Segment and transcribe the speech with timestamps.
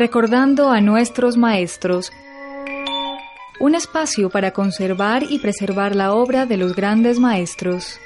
[0.00, 2.10] Recordando a nuestros maestros.
[3.60, 8.00] Un espacio para conservar y preservar la obra de los grandes maestros.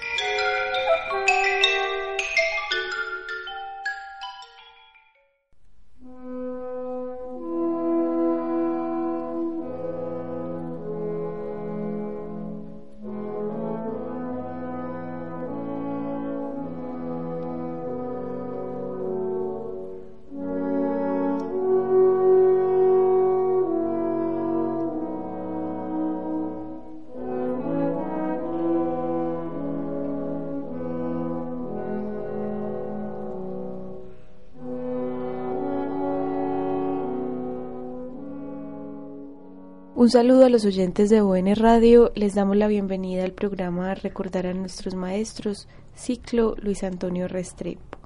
[40.04, 42.12] Un saludo a los oyentes de UN Radio.
[42.14, 47.96] Les damos la bienvenida al programa Recordar a nuestros maestros, ciclo Luis Antonio Restrepo.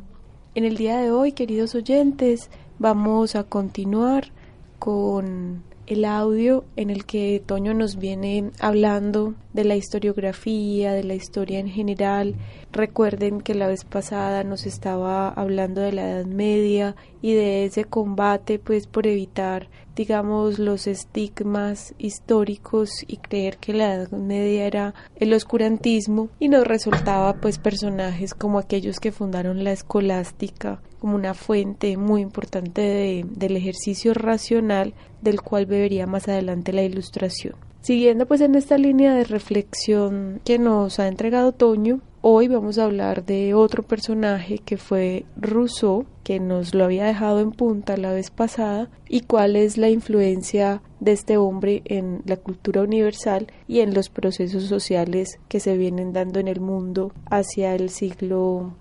[0.54, 4.30] En el día de hoy, queridos oyentes, vamos a continuar
[4.78, 11.14] con el audio en el que Toño nos viene hablando de la historiografía, de la
[11.14, 12.36] historia en general.
[12.70, 17.84] Recuerden que la vez pasada nos estaba hablando de la Edad Media y de ese
[17.86, 19.68] combate pues por evitar
[19.98, 26.64] digamos los estigmas históricos y creer que la Edad Media era el oscurantismo y nos
[26.64, 33.56] resultaba pues personajes como aquellos que fundaron la escolástica como una fuente muy importante del
[33.56, 37.56] ejercicio racional del cual bebería más adelante la ilustración.
[37.80, 42.84] Siguiendo pues en esta línea de reflexión que nos ha entregado Toño, hoy vamos a
[42.84, 48.12] hablar de otro personaje que fue Rousseau, que nos lo había dejado en punta la
[48.12, 53.80] vez pasada, y cuál es la influencia de este hombre en la cultura universal y
[53.80, 58.74] en los procesos sociales que se vienen dando en el mundo hacia el siglo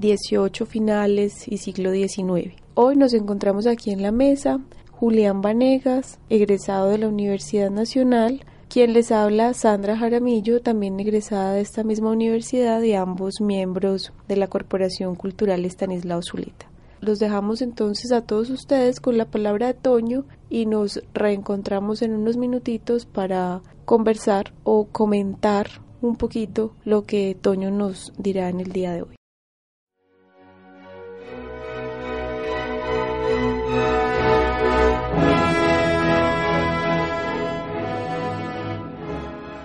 [0.00, 2.54] XVIII finales y siglo XIX.
[2.74, 4.60] Hoy nos encontramos aquí en la mesa
[4.92, 11.60] Julián Vanegas, egresado de la Universidad Nacional, quien les habla Sandra Jaramillo, también egresada de
[11.60, 16.70] esta misma universidad y ambos miembros de la Corporación Cultural Estanislao Zuleta.
[17.00, 22.14] Los dejamos entonces a todos ustedes con la palabra de Toño y nos reencontramos en
[22.14, 25.68] unos minutitos para conversar o comentar
[26.00, 29.16] un poquito lo que Toño nos dirá en el día de hoy.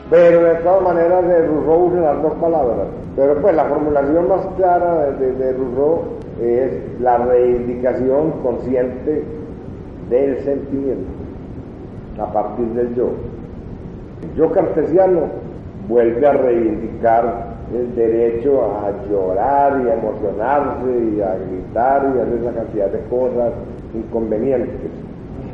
[0.10, 2.88] Pero de todas maneras de Rousseau usa las dos palabras.
[3.16, 6.02] Pero pues la formulación más clara de, de, Rousseau
[6.42, 9.24] es la reivindicación consciente
[10.10, 11.10] del sentimiento
[12.20, 13.10] a partir del yo.
[14.24, 15.22] El yo cartesiano
[15.88, 22.24] vuelve a reivindicar el derecho a llorar y a emocionarse y a gritar y a
[22.24, 23.54] hacer esa cantidad de cosas
[23.94, 24.92] inconvenientes.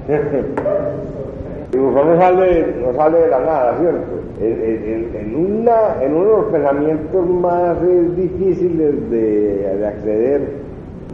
[1.75, 3.99] No sale, no sale de la nada, ¿cierto?
[4.39, 10.41] En, una, en uno de los pensamientos más eh, difíciles de, acceder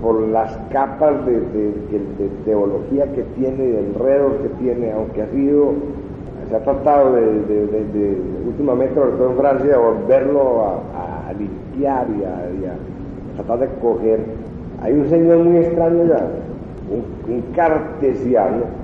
[0.01, 1.41] por las capas de,
[2.45, 5.73] teología que tiene, de enredos que tiene, aunque ha sido,
[6.50, 10.63] se ha tratado de, últimamente, sobre todo en Francia, de volverlo
[10.95, 12.75] a, limpiar y a,
[13.35, 14.19] tratar de coger.
[14.83, 16.27] Hay un señor muy extraño ya,
[16.91, 18.81] un cartesiano,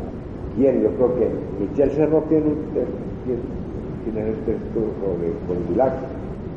[0.58, 1.30] quien yo creo que
[1.60, 2.52] Michel Cerro tiene
[4.04, 5.94] tiene, el texto sobre Condillac.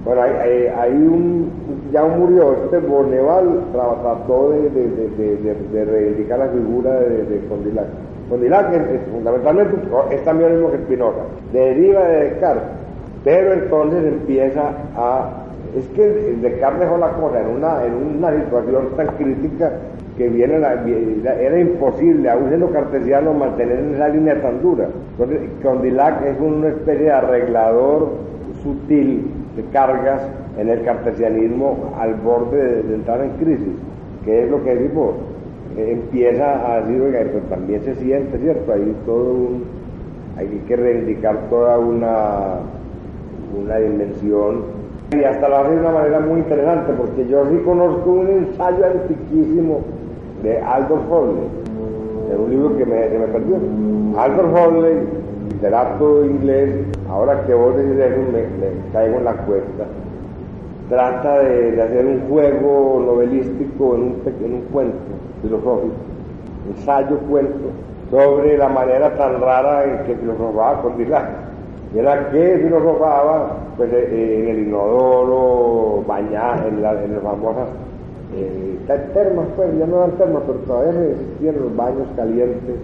[0.04, 1.50] Bueno, hay, un,
[1.92, 7.40] ya murió, este Borneval trató de, de, de, reivindicar la figura de.
[8.30, 9.76] Condillac es, fundamentalmente
[10.10, 11.22] es también lo mismo que Spinoza,
[11.52, 12.62] deriva de Descartes,
[13.24, 15.40] pero entonces empieza a
[15.76, 16.02] es que
[16.40, 19.72] Descartes dejó la cosa en una, en una situación tan crítica
[20.20, 24.86] que viene era imposible, aún siendo cartesiano, mantener esa línea tan dura.
[25.12, 28.10] Entonces, Condillac es una especie de arreglador
[28.62, 29.24] sutil
[29.56, 30.20] de cargas
[30.58, 33.74] en el cartesianismo al borde de, entrar en crisis,
[34.22, 35.14] que es lo que decimos,
[35.78, 37.00] empieza a decir,
[37.32, 38.74] pero también se siente, ¿cierto?
[38.74, 39.64] Hay todo un,
[40.36, 42.58] hay que reivindicar toda una,
[43.58, 44.64] una dimensión
[45.12, 48.84] y hasta lo hace de una manera muy interesante, porque yo sí conozco un ensayo
[48.84, 49.80] antiquísimo
[50.42, 51.48] de Aldous Huxley,
[52.28, 53.56] de un libro que me, me perdió.
[54.16, 55.08] Aldous Huxley,
[55.50, 59.84] literato inglés, ahora que vos decís eso me, me caigo en la cuesta,
[60.88, 64.98] trata de, hacer un juego novelístico en un, en un cuento
[65.42, 65.94] filosófico,
[66.68, 67.70] ensayo cuento,
[68.10, 71.50] sobre la manera tan rara en que filosofaba con Dylan.
[71.94, 77.66] Era que filosofaba pues, eh, en el inodoro, bañar, en, la, en las famosas
[78.34, 78.78] eh,
[79.12, 82.76] termas, pues, ya no eran termas, pero todavía existían los baños calientes.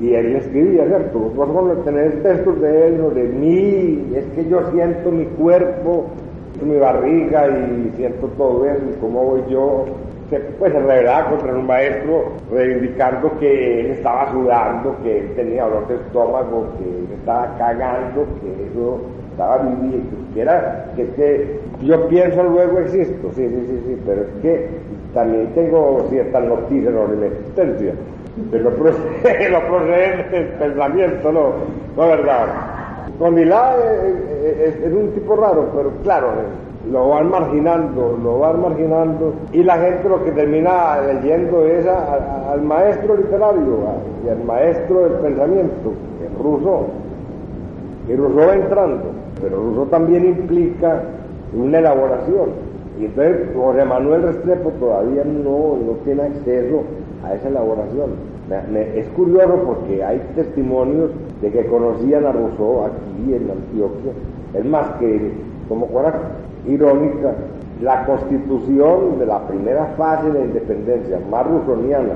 [0.00, 1.18] Y él escribía, ¿cierto?
[1.36, 6.06] Por ejemplo, tener textos de él o de mí, es que yo siento mi cuerpo,
[6.64, 9.84] mi barriga y siento todo eso, y cómo voy yo
[10.58, 15.88] pues se rebelaba contra un maestro reivindicando que él estaba sudando, que él tenía dolor
[15.88, 19.00] de estómago, que él estaba cagando, que eso
[19.32, 24.22] estaba viviendo, que era que, que yo pienso luego existo, sí, sí, sí, sí, pero
[24.22, 24.68] es que
[25.12, 27.94] también tengo ciertas noticias sobre la existencia,
[28.50, 31.52] pero no procede, del pensamiento, no,
[31.96, 32.46] no es verdad.
[33.18, 36.28] Con Milá es, un tipo raro, pero claro,
[36.90, 42.62] lo van marginando, lo van marginando, y la gente lo que termina leyendo es al
[42.62, 43.78] maestro literario
[44.24, 45.92] y al maestro del pensamiento,
[46.24, 46.86] es Rousseau.
[48.08, 49.11] Y Rousseau entrando,
[49.42, 51.02] pero Rousseau también implica
[51.54, 52.50] una elaboración.
[52.98, 56.82] Y entonces José Manuel Restrepo todavía no, no tiene acceso
[57.24, 58.10] a esa elaboración.
[58.96, 61.10] es curioso porque hay testimonios
[61.40, 64.12] de que conocían a Rousseau aquí en Antioquia.
[64.54, 65.32] Es más que,
[65.68, 66.14] como fuera
[66.66, 67.34] irónica,
[67.82, 72.14] la constitución de la primera fase de independencia más rusoniana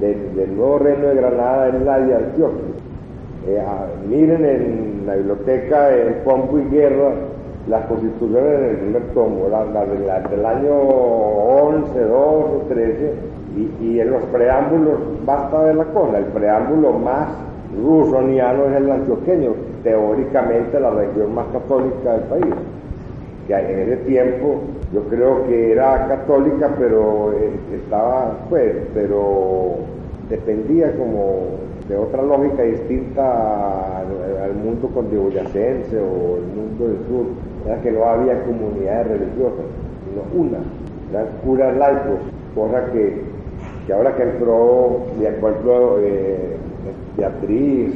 [0.00, 2.75] del, nuevo reino de Granada es la de Antioquia.
[3.46, 7.12] Eh, ah, miren en la biblioteca en Pompo y Guerra
[7.68, 13.12] las constituciones en el primer tomo, las del año 11, 12, 13,
[13.56, 16.18] y, y, en los preámbulos basta ver la cosa.
[16.18, 17.28] El preámbulo más
[17.82, 19.52] rusoniano es el antioqueño,
[19.82, 22.54] teóricamente la región más católica del país
[23.46, 24.60] que en ese tiempo
[24.92, 29.76] yo creo que era católica, pero eh, estaba, pues, pero
[30.28, 37.26] dependía como de otra lógica distinta al, mundo condiboyacense o el mundo del sur,
[37.64, 39.66] era que no había comunidades religiosas,
[40.04, 40.58] sino una,
[41.10, 42.20] eran curas laicos,
[42.54, 43.22] cosa que,
[43.86, 46.56] que ahora que entró, de acuerdo, eh,
[47.16, 47.94] Beatriz,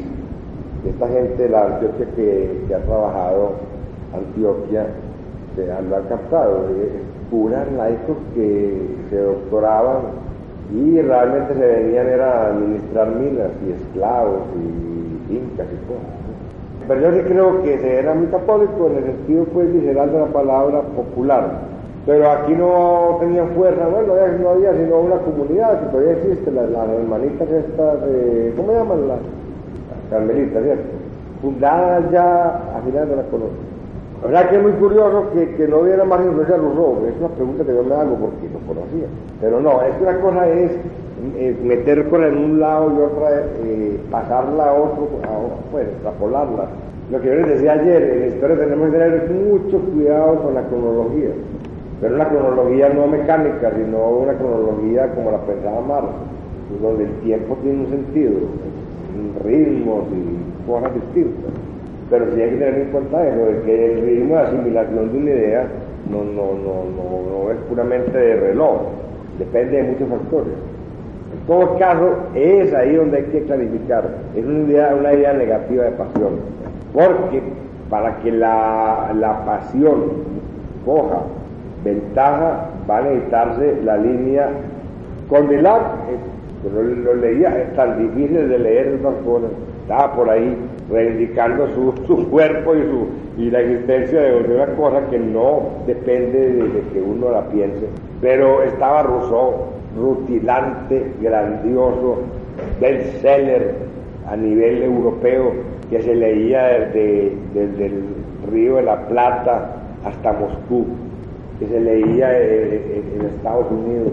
[0.86, 3.52] esta gente de la Antioquia que, que ha trabajado
[4.14, 4.86] Antioquia,
[5.56, 6.66] se lo han captado,
[7.30, 10.29] puras laicos que se doctoraban
[10.72, 16.20] y realmente se venían era a administrar minas y esclavos y incas y cosas.
[16.86, 20.18] Pero yo sí creo que se era muy católico en el sentido pues visceral de
[20.18, 21.70] la palabra popular.
[22.06, 26.64] Pero aquí no tenían fuerza, bueno, no había sino una comunidad que todavía existe, las,
[26.70, 29.08] hermanitas estas, de, ¿cómo llaman?
[29.08, 29.18] Las,
[30.10, 30.84] carmelitas, ¿cierto?
[31.40, 32.46] Fundadas ya
[32.76, 33.69] a finales de la colonia.
[34.22, 37.06] La verdad que es muy curioso que, que no hubiera más influencia de Rousseau.
[37.06, 39.06] Es una pregunta que yo me hago porque lo conocía.
[39.40, 40.72] Pero no, es que una cosa es
[41.36, 45.08] eh, meter con en un lado y otra eh, pasarla a otro,
[45.72, 46.66] pues extrapolarla.
[47.10, 50.54] Lo que yo les decía ayer, en la historia tenemos que tener mucho cuidado con
[50.54, 51.30] la cronología.
[52.00, 56.08] Pero una cronología no mecánica, sino una cronología como la pensaba Marx,
[56.82, 58.32] donde el tiempo tiene un sentido,
[59.44, 61.69] ritmos y cosas distintas.
[62.10, 65.30] Pero sí hay que tener en cuenta de que el ritmo de asimilación de una
[65.30, 65.66] idea
[66.10, 68.80] no, no, no, no, es puramente de reloj,
[69.38, 70.52] depende de muchos factores.
[71.32, 75.84] En todo caso, es ahí donde hay que clarificar, es una idea, una idea negativa
[75.84, 76.32] de pasión,
[76.92, 77.42] porque
[77.88, 80.30] para que la, la pasión
[80.84, 81.22] coja
[81.84, 84.48] ventaja va a necesitarse la línea
[85.28, 89.50] con Delac, eh, lo, lo, leía, es tan difícil de leer esas cosas,
[89.90, 90.56] estaba por ahí
[90.88, 96.52] reivindicando su, su cuerpo y, su, y la existencia de una cosa que no depende
[96.52, 97.86] de, que uno la piense.
[98.20, 99.66] Pero estaba Rousseau,
[99.96, 102.18] rutilante, grandioso,
[102.80, 103.74] bestseller
[104.28, 105.54] a nivel europeo,
[105.90, 108.04] que se leía desde, desde el
[108.52, 110.86] Río de la Plata hasta Moscú,
[111.58, 114.12] que se leía en, Estados Unidos.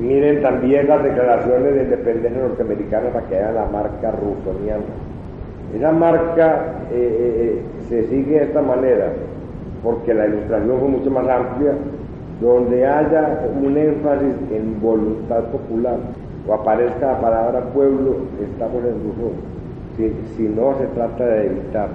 [0.00, 4.84] Miren también las declaraciones de independencia norteamericana para que vean la marca rusoniana.
[5.74, 9.12] Esa marca eh, eh, eh, se sigue de esta manera,
[9.82, 11.72] porque la ilustración fue mucho más amplia,
[12.40, 15.96] donde haya un énfasis en voluntad popular
[16.46, 19.32] o aparezca la palabra pueblo, estamos en Rousseau.
[19.96, 21.88] Si, si no se trata de evitar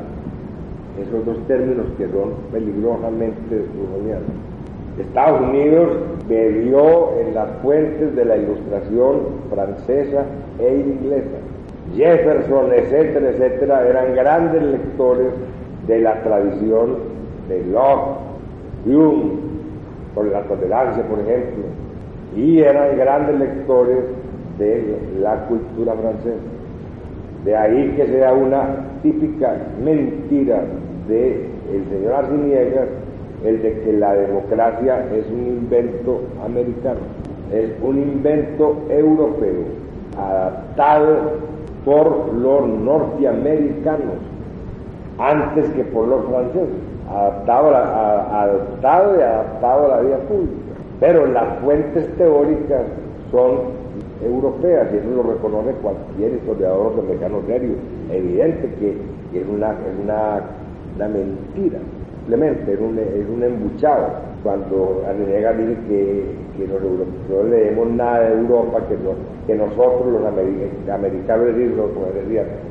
[1.02, 4.53] esos dos términos que son peligrosamente rusonianos.
[5.00, 5.90] Estados Unidos
[6.28, 10.26] bebió en las fuentes de la ilustración francesa
[10.60, 11.38] e inglesa
[11.96, 15.34] Jefferson, etcétera, etcétera, eran grandes lectores
[15.88, 16.98] de la tradición
[17.50, 18.20] de Locke,
[18.86, 19.32] Hume,
[20.16, 21.66] por la tolerancia, por ejemplo,
[22.36, 24.00] y eran grandes lectores
[24.58, 26.36] de la cultura francesa.
[27.44, 30.64] De ahí que sea una típica mentira
[31.08, 32.88] del el señor Arciniegas
[33.44, 37.00] el de que la democracia es un invento americano,
[37.52, 39.64] es un invento europeo,
[40.18, 41.16] adaptado
[41.84, 44.16] por los norteamericanos
[45.20, 46.70] antes que por los franceses,
[47.10, 50.54] adaptado, a, adaptado y adaptado a la vida pública.
[51.00, 52.84] Pero las fuentes teóricas
[53.30, 53.84] son
[54.24, 57.76] europeas y eso lo reconoce cualquier historiador norteamericano serio.
[58.10, 60.42] Evidente que, es, una, es una,
[60.96, 61.80] una mentira
[62.26, 64.34] simplemente es un, es un embuchado.
[64.44, 66.26] Cuando Arriaga dice que,
[66.58, 68.98] que los no leemos nada de Europa, que,
[69.48, 71.48] que nosotros los americanos,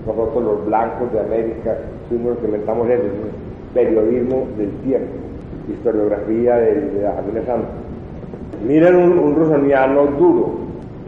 [0.06, 1.76] nosotros los blancos de América,
[2.08, 3.04] fuimos los que inventamos eso,
[3.72, 5.08] periodismo del tiempo,
[5.68, 7.68] historiografía de, de la familia Santa.
[8.66, 10.50] Miren un, un rusoniano duro,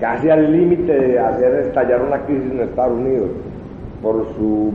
[0.00, 3.28] casi al límite de hacer estallar una crisis en Estados Unidos
[4.02, 4.72] por su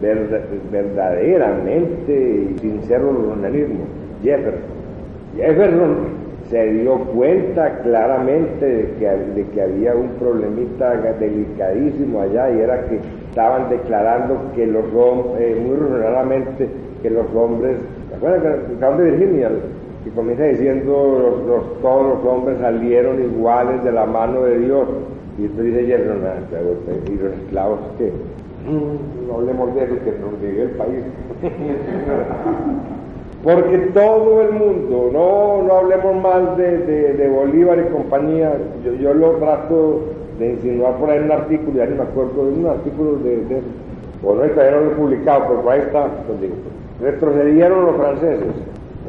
[0.00, 3.84] verdaderamente sincero nacionalismo,
[4.22, 4.80] Jefferson.
[5.36, 12.86] Jefferson se dio cuenta claramente de que, que había un problemita delicadísimo allá y era
[12.86, 16.68] que estaban declarando que los hombres, eh, muy raramente,
[17.02, 17.76] que los hombres,
[18.12, 19.50] ¿recuerdan que de Virginia?
[20.04, 24.88] Y comienza diciendo los, todos los hombres salieron iguales de la mano de Dios.
[25.38, 26.40] Y esto dice Jefferson, ah,
[27.06, 31.04] y los esclavos que Mm, no hablemos de eso, que nos llegue el país.
[33.42, 38.52] Porque todo el mundo, no, no hablemos más de, Bolívar y compañía,
[38.84, 40.00] yo, yo, lo trato
[40.38, 43.36] de insinuar por ahí en un artículo, ya ni me acuerdo, de un artículo de,
[43.46, 43.68] de eso,
[44.22, 46.08] o no, todavía no lo he publicado, pero ahí está,
[47.00, 48.54] retrocedieron los franceses,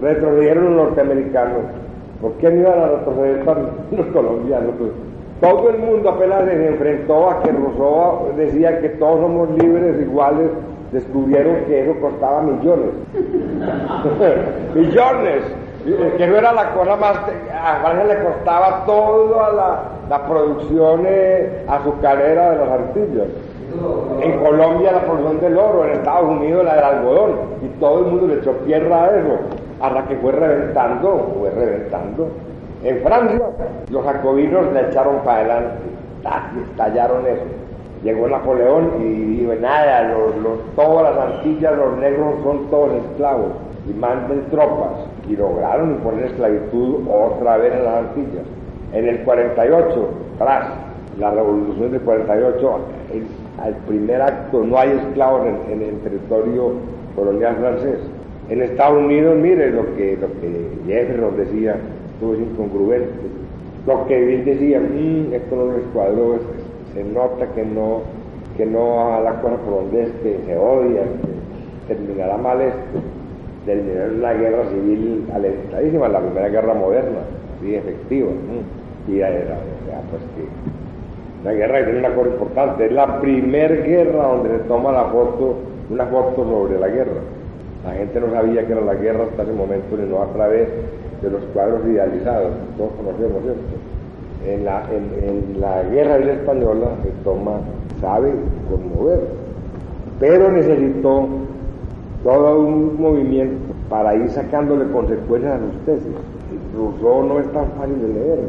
[0.01, 1.63] retrocedieron los norteamericanos,
[2.22, 3.46] ¿por qué no iban a retroceder
[3.98, 4.72] los colombianos?
[5.41, 10.51] Todo el mundo apenas se enfrentó a que Rousseau decía que todos somos libres, iguales,
[10.91, 12.91] descubrieron que eso costaba millones.
[14.75, 15.43] millones.
[16.17, 17.17] Que no era la cosa más.
[17.60, 19.79] A Francia le costaba toda la,
[20.10, 23.27] la producción eh, azucarera de las artillas.
[24.21, 27.31] En Colombia la producción del oro, en Estados Unidos la del algodón,
[27.63, 29.39] y todo el mundo le echó tierra a eso,
[29.79, 32.27] hasta que fue reventando, fue reventando.
[32.83, 33.41] En Francia,
[33.89, 35.83] los jacobinos le echaron para adelante,
[36.71, 37.43] estallaron eso.
[38.03, 40.03] Llegó Napoleón y dijo, nada,
[40.41, 43.50] los, todas las Antillas, los negros son todos esclavos
[43.88, 45.05] y manden tropas.
[45.29, 48.45] Y lograron imponer esclavitud otra vez en las Antillas.
[48.93, 50.09] En el 48,
[50.39, 50.65] tras
[51.19, 52.79] la revolución del 48,
[53.63, 56.71] al primer acto no hay esclavos en, el territorio
[57.15, 58.00] colonial francés.
[58.50, 61.75] En Estados Unidos, mire lo que, lo que Jefferson decía,
[62.21, 63.09] todo incongruente.
[63.85, 66.39] Lo que Bill decía, mmm, esto no es cuadro,
[66.93, 68.01] se nota que no,
[68.55, 71.01] que no a la cosa por donde es, que se odia,
[71.87, 73.01] que terminará mal esto.
[73.65, 77.19] Terminará la guerra civil alentadísima, la primera guerra moderna,
[77.63, 78.29] y efectiva.
[79.07, 79.57] Y ya era,
[80.11, 80.81] pues que
[81.43, 85.05] la guerra que tiene una cosa importante, es la primera guerra donde se toma la
[85.05, 85.55] foto,
[85.89, 87.21] una foto sobre la guerra.
[87.83, 90.67] La gente no sabía que era la guerra hasta ese momento, sino a través
[91.21, 93.77] de los cuadros idealizados, todos conocemos esto.
[94.45, 97.59] En la, en, la guerra española se toma,
[97.99, 98.33] sabe
[98.69, 99.19] conmover,
[100.19, 101.27] pero necesitó
[102.23, 106.15] todo un movimiento para ir sacándole consecuencias a sus tesis.
[106.75, 108.39] Rousseau no es tan fácil de leer,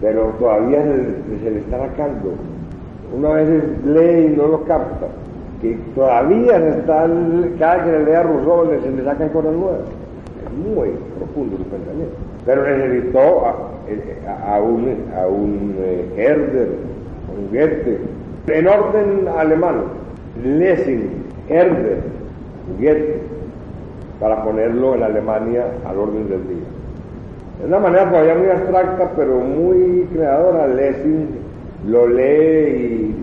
[0.00, 2.32] pero todavía se, le está sacando.
[3.16, 3.48] Una vez
[3.84, 5.06] lee y no lo capta,
[5.60, 6.82] que todavía se
[7.58, 10.03] cada que le lea a Rousseau se le sacan cosas nuevas
[10.54, 12.16] muy profundo su pensamiento.
[12.44, 16.68] Pero necesitó a, a, un, a un eh, Herder,
[17.36, 17.98] un Goethe,
[18.46, 19.84] en orden alemán,
[20.42, 21.10] Lessing,
[21.48, 22.00] Herder,
[22.78, 23.20] Goethe,
[24.20, 26.66] para ponerlo en Alemania al orden del día.
[27.60, 31.28] De una manera todavía muy abstracta, pero muy creadora, Lessing
[31.86, 33.14] lo lee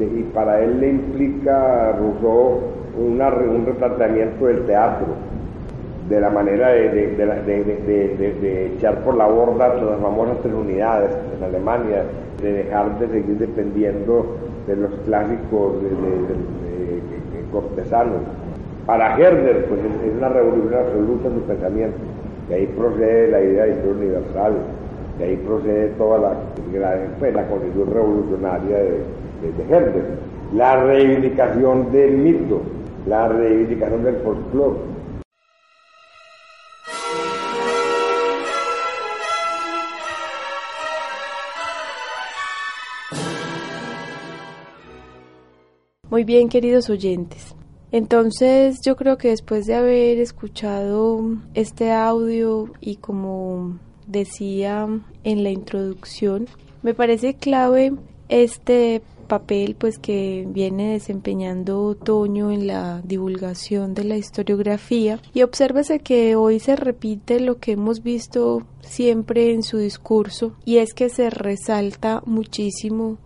[0.00, 2.60] y, para él le implica Rousseau
[2.96, 5.06] un replanteamiento del teatro
[6.10, 12.02] de la manera de, echar por la borda las famosas tres unidades en Alemania,
[12.42, 14.36] de dejar de seguir dependiendo
[14.66, 15.74] de los clásicos
[17.52, 18.22] cortesanos.
[18.86, 21.98] Para Herder, pues es una revolución absoluta en su pensamiento.
[22.48, 24.52] De ahí procede la idea de historia universal,
[25.16, 26.32] de ahí procede toda la,
[26.76, 30.04] la, pues, la constitución revolucionaria de, de, Herder.
[30.56, 32.62] La reivindicación del mito,
[33.06, 34.89] la reivindicación del folclore
[46.10, 47.54] Muy bien, queridos oyentes.
[47.92, 54.88] Entonces yo creo que después de haber escuchado este audio y como decía
[55.22, 56.48] en la introducción,
[56.82, 57.92] me parece clave
[58.28, 66.00] este papel pues que viene desempeñando Otoño en la divulgación de la historiografía y obsérvese
[66.00, 71.08] que hoy se repite lo que hemos visto siempre en su discurso y es que
[71.08, 73.18] se resalta muchísimo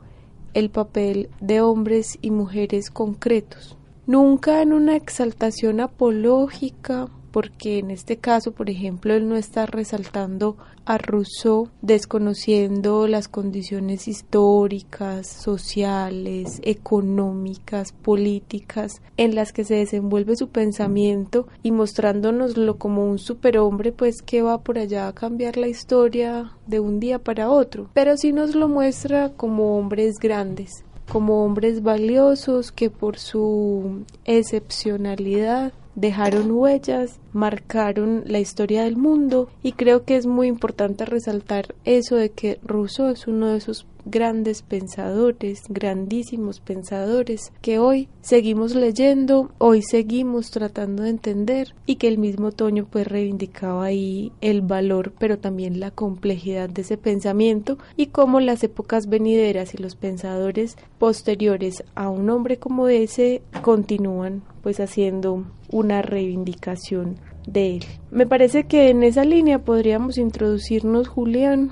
[0.54, 3.76] el papel de hombres y mujeres concretos.
[4.06, 10.56] Nunca en una exaltación apológica porque en este caso, por ejemplo, él no está resaltando
[10.84, 20.50] a Rousseau desconociendo las condiciones históricas, sociales, económicas, políticas en las que se desenvuelve su
[20.50, 26.52] pensamiento y mostrándonoslo como un superhombre pues que va por allá a cambiar la historia
[26.68, 31.82] de un día para otro, pero sí nos lo muestra como hombres grandes, como hombres
[31.82, 40.16] valiosos que por su excepcionalidad dejaron huellas, marcaron la historia del mundo y creo que
[40.16, 46.60] es muy importante resaltar eso de que Rousseau es uno de esos grandes pensadores, grandísimos
[46.60, 52.86] pensadores que hoy seguimos leyendo, hoy seguimos tratando de entender y que el mismo Toño
[52.90, 58.62] pues reivindicaba ahí el valor pero también la complejidad de ese pensamiento y cómo las
[58.62, 66.00] épocas venideras y los pensadores posteriores a un hombre como ese continúan pues haciendo una
[66.00, 67.16] reivindicación
[67.46, 67.84] de él.
[68.10, 71.70] Me parece que en esa línea podríamos introducirnos, Julián,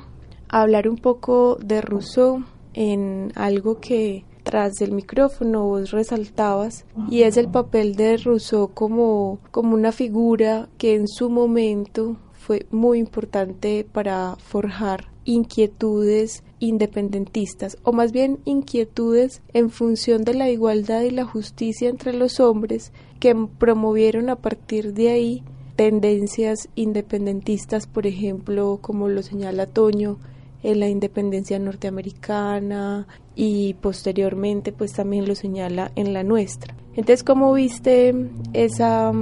[0.51, 2.45] a hablar un poco de Rousseau
[2.75, 9.39] en algo que tras del micrófono vos resaltabas y es el papel de Rousseau como,
[9.51, 17.93] como una figura que en su momento fue muy importante para forjar inquietudes independentistas, o
[17.93, 23.35] más bien inquietudes en función de la igualdad y la justicia entre los hombres que
[23.59, 25.43] promovieron a partir de ahí
[25.75, 30.19] tendencias independentistas, por ejemplo, como lo señala Toño,
[30.63, 36.77] en la independencia norteamericana y posteriormente pues también lo señala en la nuestra.
[36.93, 38.15] Entonces, ¿cómo viste
[38.53, 39.13] esa,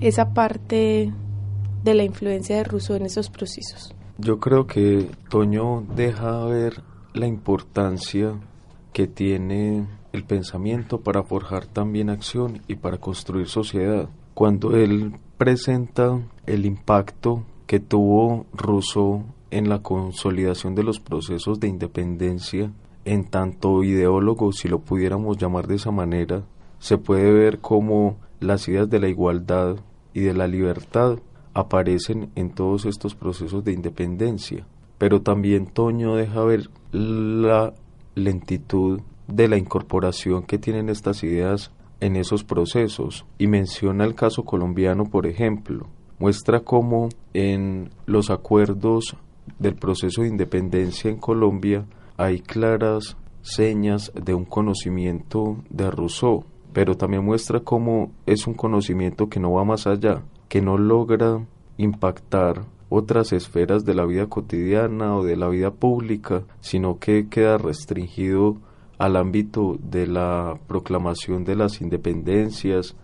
[0.00, 1.12] esa parte
[1.84, 3.94] de la influencia de Rousseau en esos procesos?
[4.24, 8.38] Yo creo que Toño deja ver la importancia
[8.92, 14.08] que tiene el pensamiento para forjar también acción y para construir sociedad.
[14.34, 21.66] Cuando él presenta el impacto que tuvo Rousseau en la consolidación de los procesos de
[21.66, 22.70] independencia,
[23.04, 26.44] en tanto ideólogo, si lo pudiéramos llamar de esa manera,
[26.78, 29.78] se puede ver cómo las ideas de la igualdad
[30.14, 31.18] y de la libertad
[31.54, 34.66] aparecen en todos estos procesos de independencia.
[34.98, 37.72] Pero también Toño deja ver la
[38.14, 44.44] lentitud de la incorporación que tienen estas ideas en esos procesos y menciona el caso
[44.44, 45.86] colombiano, por ejemplo.
[46.18, 49.16] Muestra cómo en los acuerdos
[49.58, 51.84] del proceso de independencia en Colombia
[52.16, 59.28] hay claras señas de un conocimiento de Rousseau, pero también muestra cómo es un conocimiento
[59.28, 61.46] que no va más allá, que no logra
[61.78, 67.56] impactar otras esferas de la vida cotidiana o de la vida pública, sino que queda
[67.56, 68.58] restringido
[68.98, 72.94] al ámbito de la proclamación de las independencias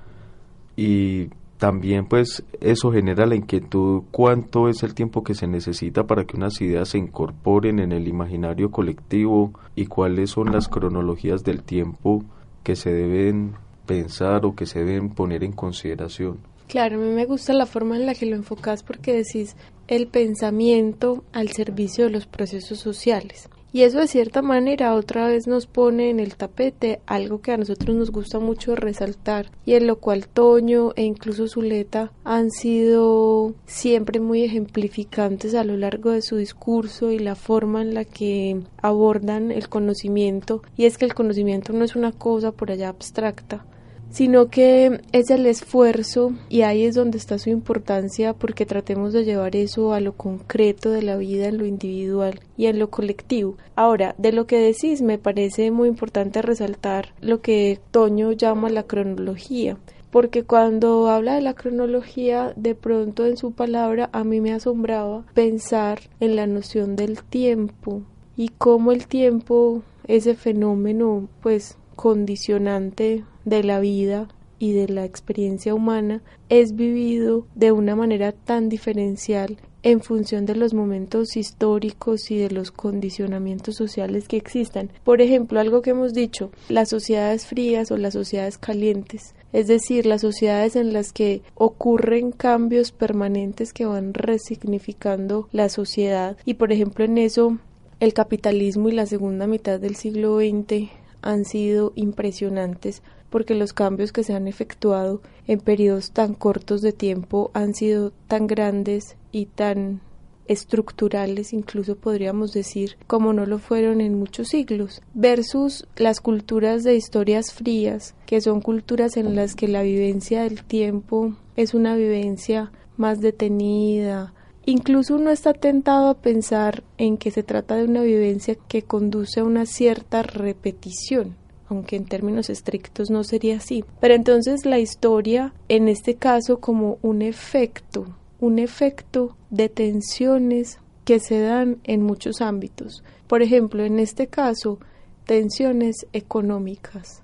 [0.76, 6.26] y también pues eso genera la inquietud cuánto es el tiempo que se necesita para
[6.26, 11.62] que unas ideas se incorporen en el imaginario colectivo y cuáles son las cronologías del
[11.62, 12.22] tiempo
[12.62, 13.54] que se deben
[13.86, 16.40] pensar o que se deben poner en consideración.
[16.68, 20.06] Claro, a mí me gusta la forma en la que lo enfocas porque decís el
[20.06, 23.48] pensamiento al servicio de los procesos sociales.
[23.72, 27.56] Y eso de cierta manera otra vez nos pone en el tapete algo que a
[27.56, 33.54] nosotros nos gusta mucho resaltar y en lo cual Toño e incluso Zuleta han sido
[33.66, 38.60] siempre muy ejemplificantes a lo largo de su discurso y la forma en la que
[38.80, 43.66] abordan el conocimiento y es que el conocimiento no es una cosa por allá abstracta
[44.10, 49.24] sino que es el esfuerzo y ahí es donde está su importancia porque tratemos de
[49.24, 53.56] llevar eso a lo concreto de la vida en lo individual y en lo colectivo.
[53.76, 58.84] Ahora, de lo que decís me parece muy importante resaltar lo que Toño llama la
[58.84, 59.76] cronología
[60.10, 65.24] porque cuando habla de la cronología, de pronto en su palabra a mí me asombraba
[65.34, 68.02] pensar en la noción del tiempo
[68.36, 75.74] y cómo el tiempo, ese fenómeno, pues condicionante de la vida y de la experiencia
[75.74, 82.38] humana es vivido de una manera tan diferencial en función de los momentos históricos y
[82.38, 84.90] de los condicionamientos sociales que existan.
[85.04, 90.04] Por ejemplo, algo que hemos dicho, las sociedades frías o las sociedades calientes, es decir,
[90.04, 96.72] las sociedades en las que ocurren cambios permanentes que van resignificando la sociedad y por
[96.72, 97.58] ejemplo en eso
[98.00, 100.90] el capitalismo y la segunda mitad del siglo XX
[101.22, 106.92] han sido impresionantes porque los cambios que se han efectuado en periodos tan cortos de
[106.92, 110.00] tiempo han sido tan grandes y tan
[110.46, 116.96] estructurales, incluso podríamos decir, como no lo fueron en muchos siglos, versus las culturas de
[116.96, 122.72] historias frías, que son culturas en las que la vivencia del tiempo es una vivencia
[122.96, 124.32] más detenida,
[124.70, 129.40] Incluso uno está tentado a pensar en que se trata de una vivencia que conduce
[129.40, 131.36] a una cierta repetición,
[131.68, 133.84] aunque en términos estrictos no sería así.
[134.00, 138.06] Pero entonces la historia, en este caso, como un efecto,
[138.40, 143.02] un efecto de tensiones que se dan en muchos ámbitos.
[143.26, 144.78] Por ejemplo, en este caso,
[145.26, 147.22] tensiones económicas,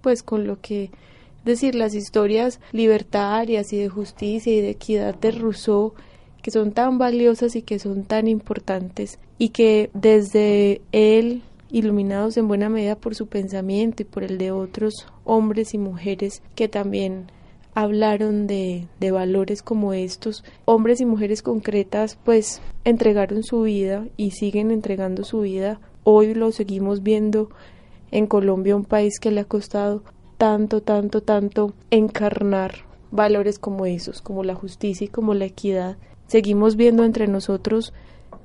[0.00, 0.90] pues con lo que
[1.44, 5.94] decir las historias libertarias y de justicia y de equidad de Rousseau
[6.42, 12.46] que son tan valiosas y que son tan importantes y que desde él iluminados en
[12.46, 17.32] buena medida por su pensamiento y por el de otros hombres y mujeres que también
[17.74, 24.32] hablaron de, de, valores como estos, hombres y mujeres concretas pues entregaron su vida y
[24.32, 25.80] siguen entregando su vida.
[26.04, 27.48] Hoy lo seguimos viendo
[28.10, 30.02] en Colombia, un país que le ha costado
[30.36, 36.76] tanto, tanto, tanto encarnar valores como esos, como la justicia y como la equidad seguimos
[36.76, 37.92] viendo entre nosotros,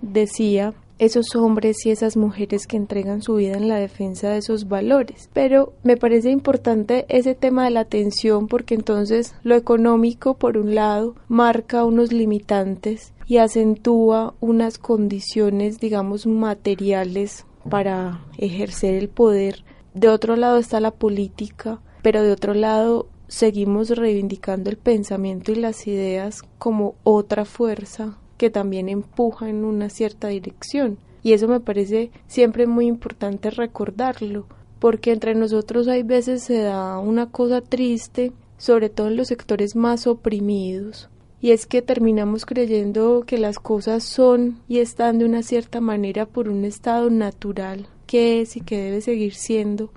[0.02, 4.68] decía, esos hombres y esas mujeres que entregan su vida en la defensa de esos
[4.68, 5.30] valores.
[5.34, 10.76] Pero me parece importante ese tema de la atención porque entonces lo económico, por un
[10.76, 19.64] lado, marca unos limitantes y acentúa unas condiciones, digamos, materiales para ejercer el poder.
[19.94, 25.56] De otro lado está la política, pero de otro lado seguimos reivindicando el pensamiento y
[25.56, 30.98] las ideas como otra fuerza que también empuja en una cierta dirección.
[31.24, 34.46] Y eso me parece siempre muy importante recordarlo,
[34.80, 39.76] porque entre nosotros hay veces se da una cosa triste, sobre todo en los sectores
[39.76, 41.10] más oprimidos,
[41.42, 46.26] y es que terminamos creyendo que las cosas son y están de una cierta manera
[46.26, 49.92] por un estado natural que es y que debe seguir siendo,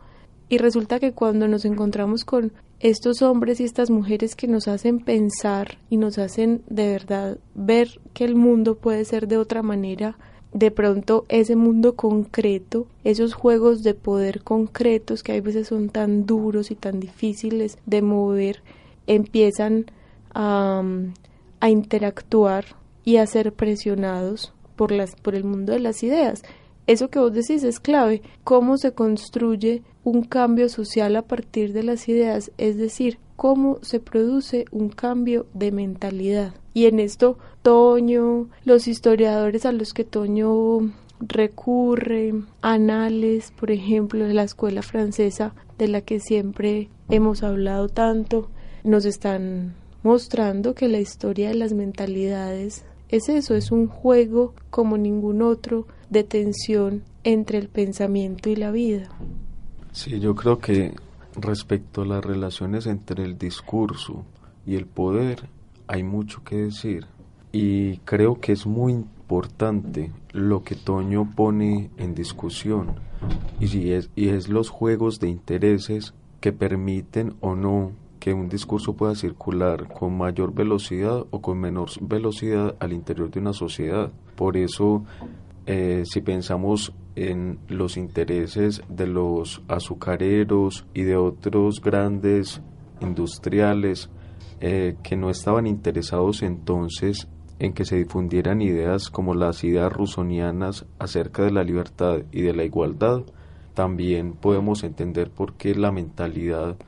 [0.48, 5.00] y resulta que cuando nos encontramos con estos hombres y estas mujeres que nos hacen
[5.00, 10.16] pensar y nos hacen de verdad ver que el mundo puede ser de otra manera,
[10.54, 16.24] de pronto ese mundo concreto, esos juegos de poder concretos que a veces son tan
[16.24, 18.62] duros y tan difíciles de mover,
[19.06, 19.86] empiezan
[20.34, 20.82] a,
[21.68, 22.64] interactuar
[23.04, 26.42] y a ser presionados por, por el mundo de las ideas.
[26.86, 31.82] Eso que vos decís es clave, cómo se construye un cambio social a partir de
[31.82, 36.54] las ideas, es decir, cómo se produce un cambio de mentalidad.
[36.74, 44.34] Y en esto Toño, los historiadores a los que Toño recurre, Anales, por ejemplo, de
[44.34, 48.50] la escuela francesa, de la que siempre hemos hablado tanto,
[48.84, 54.96] nos están mostrando que la historia de las mentalidades es eso, es un juego como
[54.96, 59.10] ningún otro de tensión entre el pensamiento y la vida.
[59.92, 60.94] Sí, yo creo que
[61.36, 64.24] respecto a las relaciones entre el discurso
[64.66, 65.48] y el poder
[65.86, 67.06] hay mucho que decir
[67.52, 72.94] y creo que es muy importante lo que Toño pone en discusión
[73.58, 78.94] y, es, y es los juegos de intereses que permiten o no que un discurso
[78.94, 84.12] pueda circular con mayor velocidad o con menor velocidad al interior de una sociedad.
[84.36, 85.04] Por eso,
[85.66, 92.62] eh, si pensamos en los intereses de los azucareros y de otros grandes
[93.00, 94.08] industriales
[94.60, 97.28] eh, que no estaban interesados entonces
[97.58, 102.54] en que se difundieran ideas como las ideas rusonianas acerca de la libertad y de
[102.54, 103.22] la igualdad,
[103.74, 106.78] también podemos entender por qué la mentalidad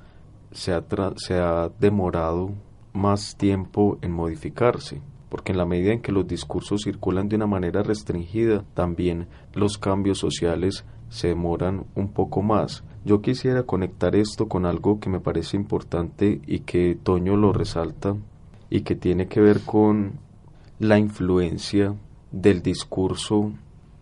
[0.51, 0.83] se ha,
[1.17, 2.55] se ha demorado
[2.95, 7.47] más tiempo en modificarse, porque en la medida en que los discursos circulan de una
[7.47, 12.85] manera restringida, también los cambios sociales se demoran un poco más.
[13.07, 18.15] Yo quisiera conectar esto con algo que me parece importante y que Toño lo resalta
[18.69, 20.19] y que tiene que ver con
[20.79, 21.95] la influencia
[22.31, 23.53] del discurso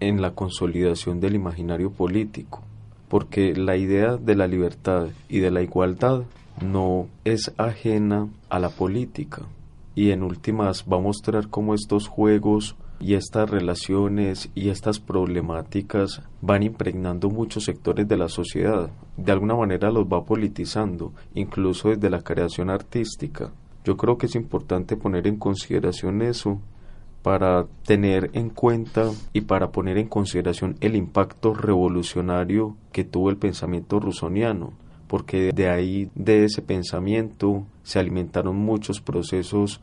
[0.00, 2.60] en la consolidación del imaginario político,
[3.08, 6.24] porque la idea de la libertad y de la igualdad
[6.60, 9.46] no es ajena a la política.
[9.94, 16.22] Y en últimas va a mostrar cómo estos juegos y estas relaciones y estas problemáticas
[16.42, 18.90] van impregnando muchos sectores de la sociedad.
[19.16, 23.52] De alguna manera los va politizando, incluso desde la creación artística.
[23.84, 26.60] Yo creo que es importante poner en consideración eso
[27.22, 33.36] para tener en cuenta y para poner en consideración el impacto revolucionario que tuvo el
[33.36, 34.72] pensamiento rusoniano,
[35.10, 39.80] porque de ahí, de ese pensamiento, se alimentaron muchos procesos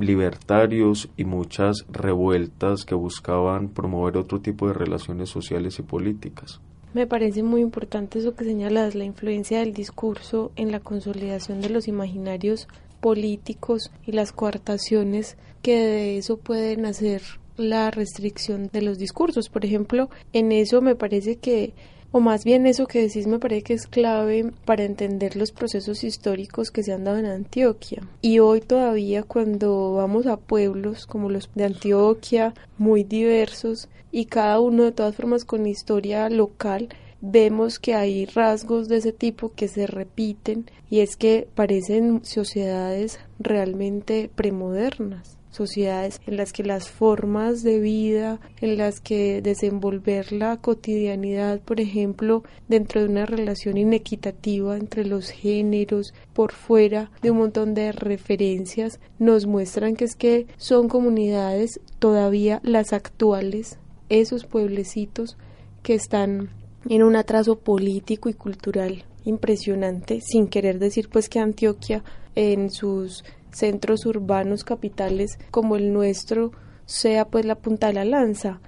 [0.00, 6.60] libertarios y muchas revueltas que buscaban promover otro tipo de relaciones sociales y políticas.
[6.92, 11.70] Me parece muy importante eso que señalas, la influencia del discurso en la consolidación de
[11.70, 12.66] los imaginarios
[13.00, 17.22] políticos y las coartaciones que de eso pueden hacer
[17.56, 19.48] la restricción de los discursos.
[19.48, 21.74] Por ejemplo, en eso me parece que
[22.16, 26.04] o más bien eso que decís me parece que es clave para entender los procesos
[26.04, 28.06] históricos que se han dado en Antioquia.
[28.22, 34.60] Y hoy todavía cuando vamos a pueblos como los de Antioquia, muy diversos y cada
[34.60, 36.88] uno de todas formas con historia local,
[37.20, 43.18] vemos que hay rasgos de ese tipo que se repiten y es que parecen sociedades
[43.40, 50.56] realmente premodernas sociedades en las que las formas de vida, en las que desenvolver la
[50.56, 57.38] cotidianidad, por ejemplo, dentro de una relación inequitativa entre los géneros, por fuera de un
[57.38, 65.36] montón de referencias, nos muestran que es que son comunidades todavía las actuales, esos pueblecitos
[65.82, 66.50] que están
[66.88, 73.24] en un atraso político y cultural impresionante, sin querer decir pues que Antioquia en sus
[73.54, 76.52] centros urbanos capitales como el nuestro
[76.86, 78.60] sea pues la punta de la lanza,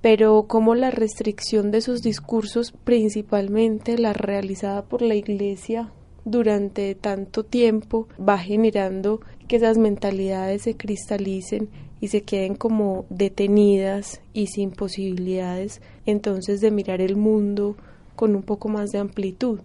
[0.00, 5.90] pero como la restricción de sus discursos, principalmente la realizada por la Iglesia
[6.24, 11.68] durante tanto tiempo, va generando que esas mentalidades se cristalicen
[12.00, 17.76] y se queden como detenidas y sin posibilidades entonces de mirar el mundo
[18.14, 19.60] con un poco más de amplitud.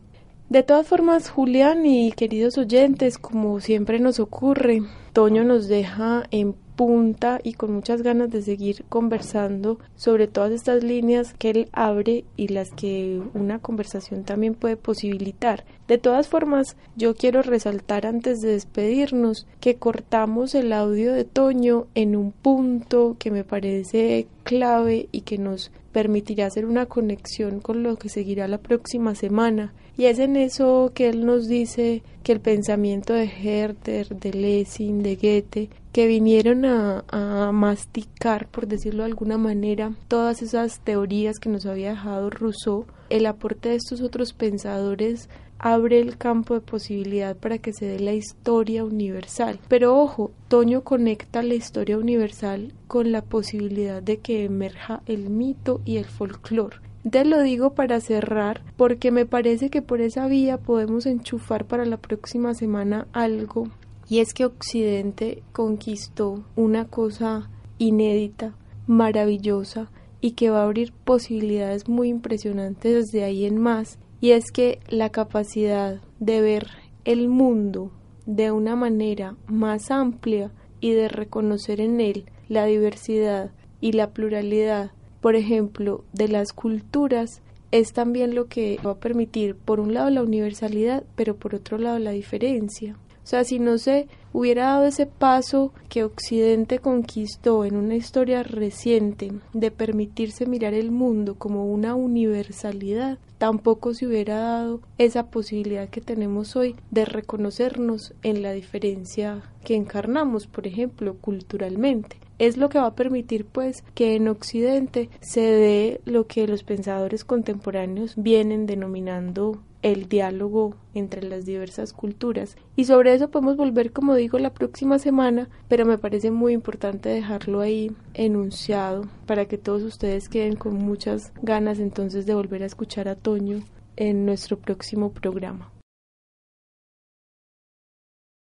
[0.50, 4.82] De todas formas, Julián y queridos oyentes, como siempre nos ocurre,
[5.14, 10.84] Toño nos deja en punta y con muchas ganas de seguir conversando sobre todas estas
[10.84, 15.66] líneas que él abre y las que una conversación también puede posibilitar.
[15.88, 21.86] De todas formas, yo quiero resaltar antes de despedirnos que cortamos el audio de Toño
[21.94, 27.84] en un punto que me parece clave y que nos permitirá hacer una conexión con
[27.84, 32.32] lo que seguirá la próxima semana y es en eso que él nos dice que
[32.32, 39.04] el pensamiento de Herder, de Lessing, de Goethe, que vinieron a, a, masticar, por decirlo
[39.04, 44.00] de alguna manera, todas esas teorías que nos había dejado Rousseau, el aporte de estos
[44.00, 49.60] otros pensadores abre el campo de posibilidad para que se dé la historia universal.
[49.68, 55.82] Pero ojo, Toño conecta la historia universal con la posibilidad de que emerja el mito
[55.84, 56.89] y el folclore.
[57.10, 61.86] Te lo digo para cerrar porque me parece que por esa vía podemos enchufar para
[61.86, 63.68] la próxima semana algo.
[64.08, 68.54] Y es que Occidente conquistó una cosa inédita,
[68.86, 69.90] maravillosa
[70.22, 73.98] y que va a abrir posibilidades muy impresionantes desde ahí en más.
[74.22, 76.68] Y es que la capacidad de ver
[77.06, 77.92] el mundo
[78.28, 84.92] de una manera más amplia y de reconocer en él la diversidad y la pluralidad
[85.22, 90.10] por ejemplo, de las culturas, es también lo que va a permitir, por un lado,
[90.10, 92.98] la universalidad, pero por otro lado, la diferencia.
[93.24, 98.42] O sea, si no se hubiera dado ese paso que Occidente conquistó en una historia
[98.42, 105.90] reciente de permitirse mirar el mundo como una universalidad, tampoco se hubiera dado esa posibilidad
[105.90, 112.70] que tenemos hoy de reconocernos en la diferencia que encarnamos, por ejemplo, culturalmente es lo
[112.70, 118.14] que va a permitir pues que en Occidente se dé lo que los pensadores contemporáneos
[118.16, 122.58] vienen denominando el diálogo entre las diversas culturas.
[122.76, 127.10] Y sobre eso podemos volver, como digo, la próxima semana, pero me parece muy importante
[127.10, 132.68] dejarlo ahí enunciado para que todos ustedes queden con muchas ganas entonces de volver a
[132.68, 133.60] escuchar a Toño
[133.96, 135.72] en nuestro próximo programa.